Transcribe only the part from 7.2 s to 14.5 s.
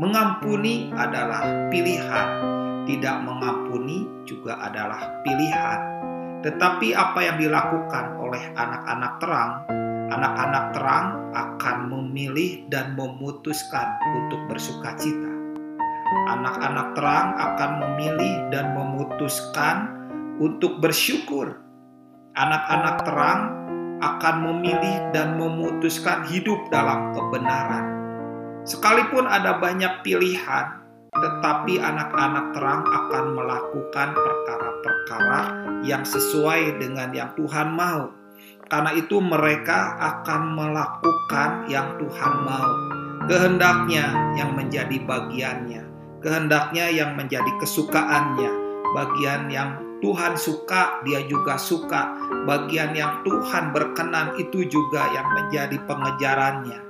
yang dilakukan oleh anak-anak terang, anak-anak terang akan memilih dan memutuskan untuk